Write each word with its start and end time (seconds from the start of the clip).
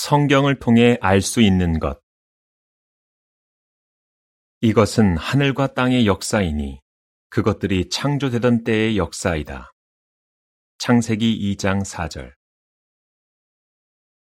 성경을 0.00 0.60
통해 0.60 0.96
알 1.00 1.20
수 1.20 1.42
있는 1.42 1.80
것. 1.80 2.00
이것은 4.60 5.16
하늘과 5.16 5.74
땅의 5.74 6.06
역사이니 6.06 6.80
그것들이 7.30 7.88
창조되던 7.88 8.62
때의 8.62 8.96
역사이다. 8.96 9.72
창세기 10.78 11.56
2장 11.56 11.84
4절. 11.84 12.32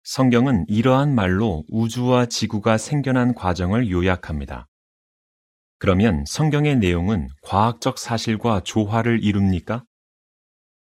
성경은 0.03 0.67
이러한 0.69 1.15
말로 1.15 1.65
우주와 1.69 2.27
지구가 2.27 2.77
생겨난 2.77 3.33
과정을 3.35 3.93
요약합니다. 3.93 4.67
그러면 5.79 6.25
성경의 6.27 6.79
내용은 6.79 7.29
과학적 7.43 8.01
사실과 8.01 8.61
조화를 8.65 9.23
이룹니까? 9.23 9.85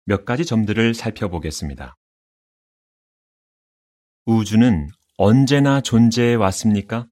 몇 0.04 0.26
가지 0.26 0.44
점들을 0.44 0.94
살펴보겠습니다. 0.94 1.96
우주는 4.28 4.90
언제나 5.18 5.82
존재해 5.82 6.34
왔습니까? 6.34 7.08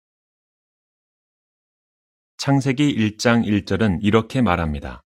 창세기 2.38 2.96
1장 2.96 3.46
1절은 3.46 4.00
이렇게 4.02 4.42
말합니다. 4.42 5.04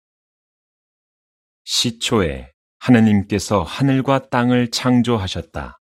시초에 1.64 2.52
하느님께서 2.80 3.64
하늘과 3.64 4.28
땅을 4.28 4.72
창조하셨다. 4.72 5.80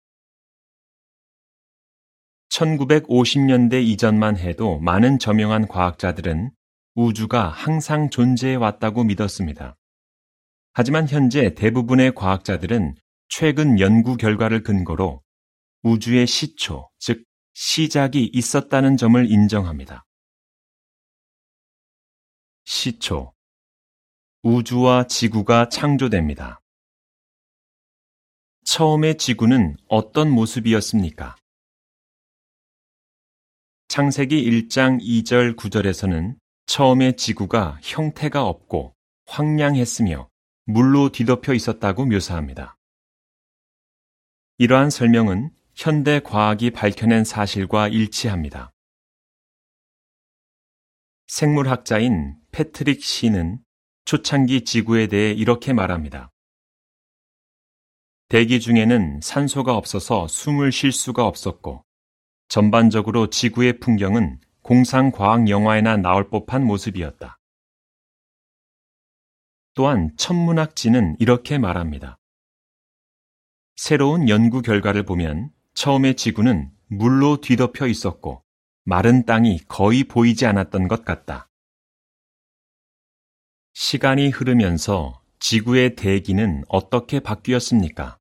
1950년대 2.47 3.83
이전만 3.83 4.37
해도 4.37 4.79
많은 4.79 5.19
저명한 5.19 5.67
과학자들은 5.67 6.51
우주가 6.93 7.49
항상 7.49 8.09
존재해 8.09 8.55
왔다고 8.55 9.03
믿었습니다. 9.03 9.75
하지만 10.71 11.09
현재 11.09 11.53
대부분의 11.55 12.15
과학자들은 12.15 12.95
최근 13.27 13.81
연구 13.81 14.15
결과를 14.15 14.63
근거로 14.63 15.24
우주의 15.87 16.25
시초, 16.25 16.89
즉 16.97 17.23
시작이 17.53 18.31
있었다는 18.33 18.97
점을 18.97 19.23
인정합니다. 19.31 20.03
시초 22.63 23.35
우주와 24.41 25.05
지구가 25.05 25.69
창조됩니다. 25.69 26.59
처음의 28.63 29.19
지구는 29.19 29.77
어떤 29.87 30.31
모습이었습니까? 30.31 31.35
창세기 33.87 34.43
1장 34.43 34.99
2절 34.99 35.55
9절에서는 35.55 36.35
처음의 36.65 37.15
지구가 37.15 37.77
형태가 37.83 38.43
없고 38.43 38.95
황량했으며 39.27 40.29
물로 40.65 41.09
뒤덮여 41.09 41.53
있었다고 41.53 42.07
묘사합니다. 42.07 42.75
이러한 44.57 44.89
설명은 44.89 45.51
현대 45.75 46.21
과학이 46.21 46.71
밝혀낸 46.71 47.25
사실과 47.25 47.89
일치합니다. 47.89 48.71
생물학자인 51.27 52.37
패트릭 52.51 53.03
시는 53.03 53.59
초창기 54.05 54.63
지구에 54.63 55.07
대해 55.07 55.33
이렇게 55.33 55.73
말합니다. 55.73 56.31
대기 58.29 58.61
중에는 58.61 59.19
산소가 59.21 59.75
없어서 59.75 60.27
숨을 60.29 60.71
쉴 60.71 60.93
수가 60.93 61.27
없었고, 61.27 61.83
전반적으로 62.47 63.29
지구의 63.29 63.79
풍경은 63.79 64.39
공상 64.61 65.11
과학 65.11 65.49
영화에나 65.49 65.97
나올 65.97 66.29
법한 66.29 66.65
모습이었다. 66.65 67.37
또한 69.73 70.15
천문학지는 70.15 71.17
이렇게 71.19 71.57
말합니다. 71.57 72.17
새로운 73.75 74.29
연구 74.29 74.61
결과를 74.61 75.03
보면 75.03 75.51
처음에 75.75 76.13
지구는 76.13 76.71
물로 76.87 77.41
뒤덮여 77.41 77.87
있었고 77.87 78.41
마른 78.85 79.25
땅이 79.25 79.59
거의 79.67 80.05
보이지 80.05 80.45
않았던 80.45 80.87
것 80.87 81.03
같다. 81.03 81.49
시간이 83.73 84.29
흐르면서 84.29 85.21
지구의 85.39 85.95
대기는 85.95 86.63
어떻게 86.69 87.19
바뀌었습니까? 87.19 88.17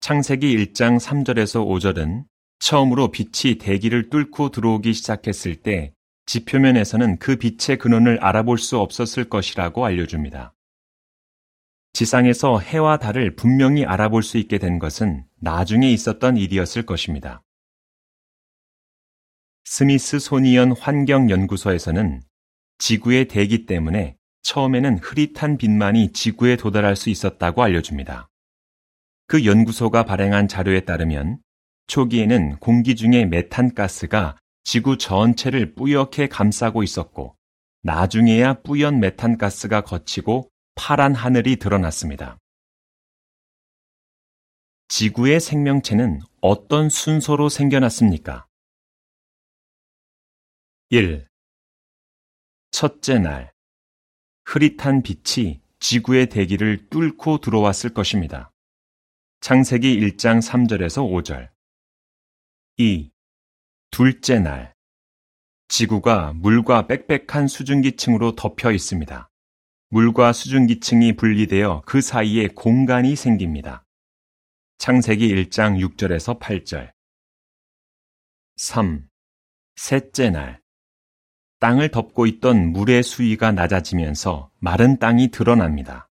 창세기 0.00 0.54
1장 0.54 1.00
3절에서 1.00 1.66
5절은 1.66 2.26
처음으로 2.58 3.10
빛이 3.10 3.56
대기를 3.56 4.10
뚫고 4.10 4.50
들어오기 4.50 4.92
시작했을 4.92 5.56
때 5.56 5.94
지표면에서는 6.26 7.18
그 7.18 7.36
빛의 7.36 7.78
근원을 7.78 8.22
알아볼 8.22 8.58
수 8.58 8.78
없었을 8.78 9.28
것이라고 9.30 9.84
알려줍니다. 9.84 10.54
지상에서 11.92 12.58
해와 12.58 12.98
달을 12.98 13.36
분명히 13.36 13.84
알아볼 13.84 14.22
수 14.22 14.38
있게 14.38 14.58
된 14.58 14.78
것은 14.78 15.26
나중에 15.44 15.90
있었던 15.90 16.36
일이었을 16.36 16.86
것입니다. 16.86 17.42
스미스 19.64 20.20
소니언 20.20 20.70
환경연구소에서는 20.70 22.22
지구의 22.78 23.26
대기 23.26 23.66
때문에 23.66 24.16
처음에는 24.42 24.98
흐릿한 24.98 25.58
빛만이 25.58 26.12
지구에 26.12 26.54
도달할 26.54 26.94
수 26.94 27.10
있었다고 27.10 27.60
알려줍니다. 27.60 28.28
그 29.26 29.44
연구소가 29.44 30.04
발행한 30.04 30.46
자료에 30.46 30.80
따르면 30.80 31.40
초기에는 31.88 32.58
공기 32.60 32.94
중에 32.94 33.24
메탄가스가 33.24 34.38
지구 34.62 34.96
전체를 34.96 35.74
뿌옇게 35.74 36.28
감싸고 36.28 36.84
있었고 36.84 37.34
나중에야 37.82 38.62
뿌연 38.62 39.00
메탄가스가 39.00 39.80
거치고 39.80 40.50
파란 40.76 41.16
하늘이 41.16 41.56
드러났습니다. 41.56 42.38
지구의 44.94 45.40
생명체는 45.40 46.20
어떤 46.42 46.90
순서로 46.90 47.48
생겨났습니까? 47.48 48.46
1. 50.90 51.26
첫째 52.72 53.18
날, 53.18 53.54
흐릿한 54.44 55.02
빛이 55.02 55.62
지구의 55.80 56.28
대기를 56.28 56.90
뚫고 56.90 57.38
들어왔을 57.38 57.94
것입니다. 57.94 58.52
창세기 59.40 59.98
1장 59.98 60.42
3절에서 60.42 61.10
5절. 61.10 61.48
2. 62.76 63.10
둘째 63.90 64.40
날, 64.40 64.74
지구가 65.68 66.34
물과 66.34 66.86
빽빽한 66.86 67.48
수증기층으로 67.48 68.34
덮여 68.34 68.70
있습니다. 68.70 69.30
물과 69.88 70.34
수증기층이 70.34 71.16
분리되어 71.16 71.80
그 71.86 72.02
사이에 72.02 72.48
공간이 72.48 73.16
생깁니다. 73.16 73.86
창세기 74.84 75.28
1장 75.28 75.78
6절에서 75.78 76.40
8절. 76.40 76.92
3. 78.56 79.08
셋째 79.76 80.30
날. 80.30 80.60
땅을 81.60 81.92
덮고 81.92 82.26
있던 82.26 82.72
물의 82.72 83.04
수위가 83.04 83.52
낮아지면서 83.52 84.50
마른 84.58 84.98
땅이 84.98 85.28
드러납니다. 85.28 86.10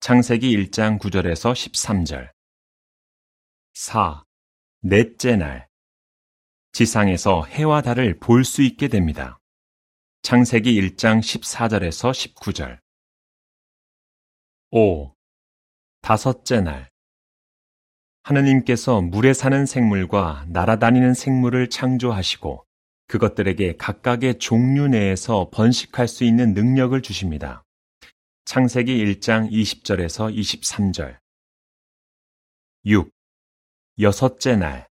창세기 0.00 0.56
1장 0.56 0.98
9절에서 1.00 1.52
13절. 1.52 2.32
4. 3.74 4.24
넷째 4.80 5.36
날. 5.36 5.68
지상에서 6.72 7.44
해와 7.44 7.82
달을 7.82 8.18
볼 8.20 8.42
수 8.46 8.62
있게 8.62 8.88
됩니다. 8.88 9.38
창세기 10.22 10.80
1장 10.80 11.20
14절에서 11.20 12.34
19절. 12.34 12.80
5. 14.70 15.14
다섯째 16.00 16.62
날. 16.62 16.91
하느님께서 18.22 19.00
물에 19.00 19.32
사는 19.34 19.66
생물과 19.66 20.46
날아다니는 20.48 21.14
생물을 21.14 21.68
창조하시고 21.70 22.64
그것들에게 23.08 23.76
각각의 23.76 24.38
종류 24.38 24.88
내에서 24.88 25.50
번식할 25.52 26.08
수 26.08 26.24
있는 26.24 26.54
능력을 26.54 27.00
주십니다. 27.02 27.64
창세기 28.44 29.04
1장 29.04 29.50
20절에서 29.50 30.34
23절. 30.34 31.18
6. 32.86 33.10
여섯째 34.00 34.56
날. 34.56 34.88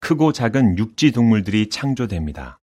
크고 0.00 0.32
작은 0.32 0.78
육지 0.78 1.12
동물들이 1.12 1.70
창조됩니다. 1.70 2.60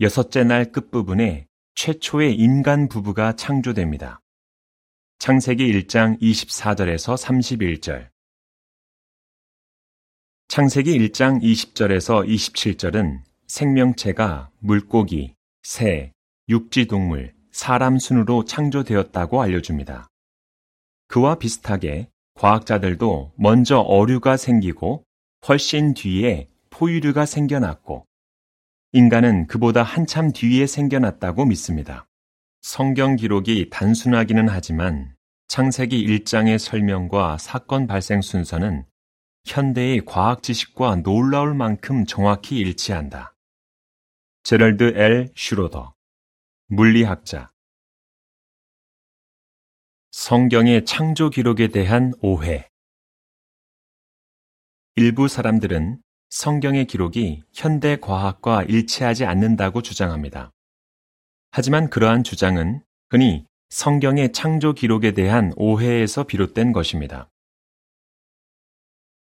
여섯째 0.00 0.44
날 0.44 0.72
끝부분에 0.72 1.46
최초의 1.74 2.34
인간 2.34 2.88
부부가 2.88 3.34
창조됩니다. 3.36 4.20
창세기 5.18 5.70
1장 5.72 6.20
24절에서 6.20 7.16
31절. 7.16 8.10
창세기 10.50 10.98
1장 10.98 11.40
20절에서 11.44 12.26
27절은 12.26 13.20
생명체가 13.46 14.50
물고기, 14.58 15.36
새, 15.62 16.10
육지동물, 16.48 17.34
사람 17.52 18.00
순으로 18.00 18.44
창조되었다고 18.44 19.42
알려줍니다. 19.42 20.08
그와 21.06 21.36
비슷하게 21.36 22.08
과학자들도 22.34 23.34
먼저 23.36 23.78
어류가 23.78 24.36
생기고 24.36 25.04
훨씬 25.46 25.94
뒤에 25.94 26.48
포유류가 26.70 27.26
생겨났고 27.26 28.04
인간은 28.90 29.46
그보다 29.46 29.84
한참 29.84 30.32
뒤에 30.32 30.66
생겨났다고 30.66 31.44
믿습니다. 31.44 32.08
성경 32.60 33.14
기록이 33.14 33.70
단순하기는 33.70 34.48
하지만 34.48 35.14
창세기 35.46 36.04
1장의 36.04 36.58
설명과 36.58 37.38
사건 37.38 37.86
발생 37.86 38.20
순서는 38.20 38.89
현대의 39.44 40.04
과학 40.04 40.42
지식과 40.42 40.96
놀라울 40.96 41.54
만큼 41.54 42.04
정확히 42.04 42.58
일치한다. 42.58 43.34
제럴드 44.42 44.94
L. 44.96 45.32
슈로더, 45.34 45.94
물리학자. 46.68 47.50
성경의 50.12 50.84
창조 50.84 51.30
기록에 51.30 51.68
대한 51.68 52.12
오해. 52.20 52.68
일부 54.96 55.28
사람들은 55.28 56.02
성경의 56.30 56.86
기록이 56.86 57.42
현대 57.52 57.96
과학과 57.96 58.62
일치하지 58.64 59.24
않는다고 59.24 59.82
주장합니다. 59.82 60.52
하지만 61.50 61.90
그러한 61.90 62.22
주장은 62.22 62.82
흔히 63.08 63.44
성경의 63.70 64.32
창조 64.32 64.72
기록에 64.72 65.12
대한 65.12 65.52
오해에서 65.56 66.24
비롯된 66.24 66.72
것입니다. 66.72 67.28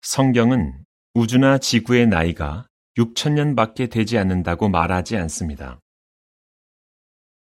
성경은 0.01 0.86
우주나 1.13 1.57
지구의 1.57 2.07
나이가 2.07 2.68
6천년밖에 2.98 3.92
되지 3.92 4.18
않는다고 4.18 4.69
말하지 4.69 5.18
않습니다. 5.18 5.80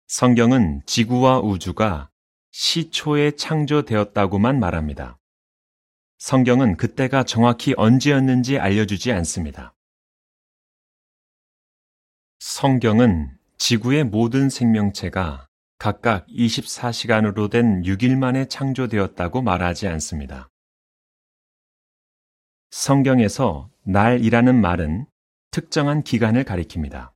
성경은 0.06 0.83
지구와 0.87 1.41
우주가 1.41 2.11
시초에 2.53 3.33
창조되었다고만 3.33 4.61
말합니다. 4.61 5.19
성경은 6.19 6.77
그때가 6.77 7.25
정확히 7.25 7.75
언제였는지 7.77 8.59
알려주지 8.59 9.11
않습니다. 9.11 9.75
성경은 12.39 13.37
지구의 13.59 14.05
모든 14.05 14.49
생명체가 14.49 15.49
각각 15.79 16.27
24시간으로 16.29 17.51
된 17.51 17.83
6일 17.83 18.17
만에 18.17 18.47
창조되었다고 18.47 19.43
말하지 19.43 19.89
않습니다. 19.89 20.51
성경에서 22.75 23.71
날이라는 23.85 24.61
말은 24.61 25.06
특정한 25.53 26.03
기간을 26.03 26.43
가리킵니다. 26.43 27.12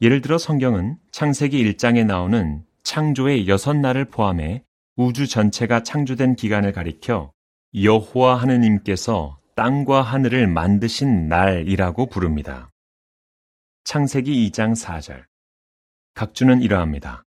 예를 0.00 0.22
들어 0.22 0.38
성경은 0.38 0.96
창세기 1.10 1.62
1장에 1.62 2.06
나오는 2.06 2.64
창조의 2.84 3.48
여섯 3.48 3.76
날을 3.76 4.06
포함해 4.06 4.64
우주 4.96 5.26
전체가 5.26 5.82
창조된 5.82 6.36
기간을 6.36 6.72
가리켜 6.72 7.32
여호와 7.74 8.36
하느님께서 8.36 9.38
땅과 9.56 10.00
하늘을 10.00 10.46
만드신 10.46 11.28
날이라고 11.28 12.06
부릅니다. 12.06 12.70
창세기 13.84 14.50
2장 14.50 14.72
4절. 14.72 15.26
각주는 16.14 16.62
이러합니다. 16.62 17.24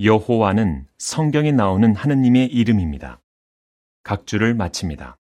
여호와는 0.00 0.86
성경에 0.98 1.50
나오는 1.50 1.96
하느님의 1.96 2.46
이름입니다. 2.46 3.20
각주를 4.04 4.54
마칩니다. 4.54 5.18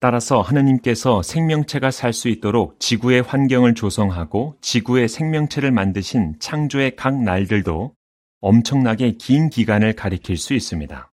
따라서 0.00 0.40
하느님께서 0.40 1.22
생명체가 1.22 1.90
살 1.90 2.12
수 2.12 2.28
있도록 2.28 2.78
지구의 2.78 3.22
환경을 3.22 3.74
조성하고 3.74 4.56
지구의 4.60 5.08
생명체를 5.08 5.72
만드신 5.72 6.38
창조의 6.38 6.94
각 6.96 7.20
날들도 7.20 7.94
엄청나게 8.40 9.12
긴 9.18 9.50
기간을 9.50 9.94
가리킬 9.94 10.36
수 10.36 10.54
있습니다. 10.54 11.10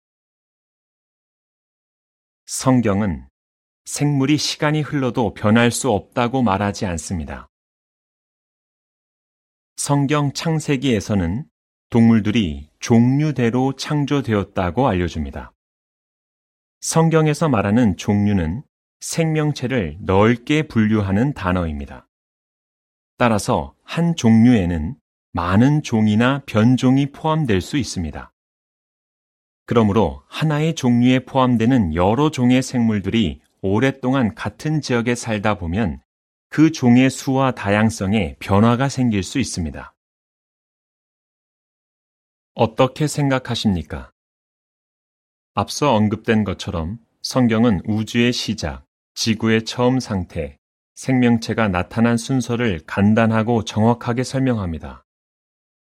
성경은 2.46 3.26
생물이 3.86 4.36
시간이 4.36 4.82
흘러도 4.82 5.32
변할 5.32 5.70
수 5.70 5.90
없다고 5.90 6.42
말하지 6.42 6.84
않습니다. 6.84 7.48
성경 9.76 10.32
창세기에서는 10.32 11.44
동물들이 11.88 12.70
종류대로 12.80 13.76
창조되었다고 13.76 14.86
알려줍니다. 14.88 15.52
성경에서 16.80 17.48
말하는 17.48 17.96
종류는 17.96 18.62
생명체를 19.04 19.98
넓게 20.00 20.62
분류하는 20.62 21.34
단어입니다. 21.34 22.08
따라서 23.18 23.74
한 23.82 24.16
종류에는 24.16 24.96
많은 25.32 25.82
종이나 25.82 26.42
변종이 26.46 27.12
포함될 27.12 27.60
수 27.60 27.76
있습니다. 27.76 28.32
그러므로 29.66 30.22
하나의 30.28 30.74
종류에 30.74 31.20
포함되는 31.26 31.94
여러 31.94 32.30
종의 32.30 32.62
생물들이 32.62 33.42
오랫동안 33.60 34.34
같은 34.34 34.80
지역에 34.80 35.14
살다 35.14 35.58
보면 35.58 36.00
그 36.48 36.72
종의 36.72 37.10
수와 37.10 37.52
다양성에 37.52 38.36
변화가 38.38 38.88
생길 38.88 39.22
수 39.22 39.38
있습니다. 39.38 39.94
어떻게 42.54 43.06
생각하십니까? 43.06 44.12
앞서 45.54 45.94
언급된 45.94 46.44
것처럼 46.44 46.98
성경은 47.22 47.82
우주의 47.86 48.32
시작, 48.32 48.83
지구의 49.14 49.64
처음 49.64 50.00
상태, 50.00 50.58
생명체가 50.94 51.68
나타난 51.68 52.16
순서를 52.16 52.80
간단하고 52.86 53.64
정확하게 53.64 54.24
설명합니다. 54.24 55.04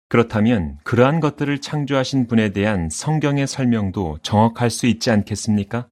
그렇다면 0.09 0.79
그러한 0.85 1.21
것들을 1.21 1.61
창조하신 1.61 2.27
분에 2.27 2.51
대한 2.51 2.89
성경의 2.91 3.47
설명도 3.47 4.19
정확할 4.23 4.71
수 4.71 4.87
있지 4.87 5.11
않겠습니까? 5.11 5.89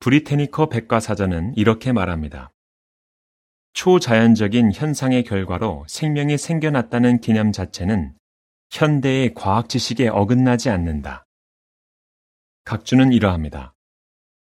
브리테니커 0.00 0.68
백과사전은 0.68 1.54
이렇게 1.56 1.92
말합니다. 1.92 2.50
초자연적인 3.72 4.72
현상의 4.72 5.22
결과로 5.22 5.84
생명이 5.86 6.38
생겨났다는 6.38 7.20
개념 7.20 7.52
자체는 7.52 8.14
현대의 8.70 9.34
과학 9.34 9.68
지식에 9.68 10.08
어긋나지 10.08 10.70
않는다. 10.70 11.24
각주는 12.64 13.12
이러합니다. 13.12 13.75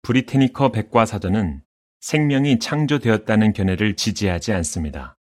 브리테니커 0.03 0.73
백과사전은 0.73 1.63
생명이 2.01 2.59
창조되었다는 2.59 3.53
견해를 3.53 3.95
지지하지 3.95 4.51
않습니다. 4.51 5.17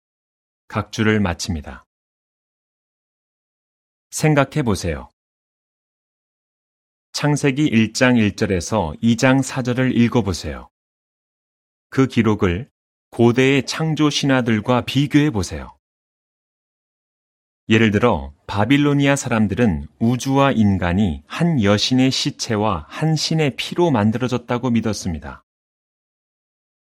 각주를 0.69 1.19
마칩니다. 1.19 1.85
생각해 4.11 4.63
보세요. 4.63 5.11
창세기 7.11 7.69
1장 7.69 8.35
1절에서 8.37 9.01
2장 9.03 9.43
4절을 9.43 9.97
읽어보세요. 9.97 10.71
그 11.91 12.07
기록을 12.07 12.71
고대의 13.11 13.67
창조 13.67 14.11
신화들과 14.11 14.83
비교해 14.83 15.31
보세요. 15.31 15.78
예를 17.71 17.91
들어 17.91 18.33
바빌로니아 18.47 19.15
사람들은 19.15 19.89
우주와 19.99 20.53
인간이 20.53 21.23
한 21.27 21.63
여신의 21.63 22.11
시체와 22.11 22.87
한 22.89 23.15
신의 23.15 23.57
피로 23.57 23.91
만들어졌다고 23.91 24.71
믿었습니다. 24.71 25.45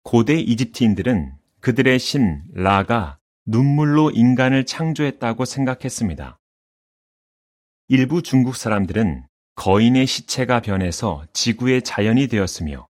고대 0.02 0.35
이집트인들은 0.35 1.35
그들의 1.61 2.00
신 2.00 2.42
라가 2.52 3.18
눈물로 3.47 4.11
인간을 4.11 4.66
창조했다고 4.66 5.45
생각했습니다. 5.45 6.37
일부 7.87 8.23
중국 8.23 8.57
사람들은 8.57 9.25
거인의 9.54 10.07
시체가 10.07 10.62
변해서 10.62 11.25
지구의 11.33 11.83
자연이 11.83 12.26
되었으며 12.26 12.88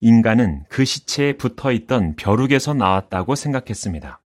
인간은 0.00 0.64
그 0.70 0.86
시체에 0.86 1.36
붙어 1.36 1.72
있던 1.72 2.16
벼룩에서 2.16 2.72
나왔다고 2.72 3.34
생각했습니다. 3.34 4.23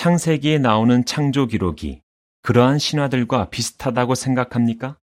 창세기에 0.00 0.56
나오는 0.56 1.04
창조 1.04 1.44
기록이 1.44 2.00
그러한 2.40 2.78
신화들과 2.78 3.50
비슷하다고 3.50 4.14
생각합니까? 4.14 4.98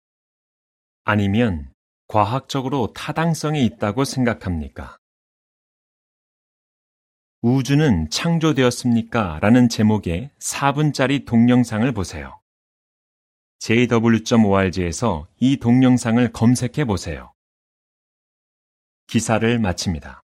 아니면 1.04 1.70
과학적으로 2.08 2.94
타당성이 2.94 3.66
있다고 3.66 4.06
생각합니까? 4.06 4.96
우주는 7.42 8.10
창조되었습니까? 8.10 9.40
라는 9.42 9.68
제목의 9.68 10.32
4분짜리 10.40 11.26
동영상을 11.26 11.92
보세요. 11.92 12.40
jw.org에서 13.60 15.28
이 15.42 15.58
동영상을 15.58 16.32
검색해 16.32 16.86
보세요. 16.86 17.34
기사를 19.08 19.60
마칩니다. 19.60 20.25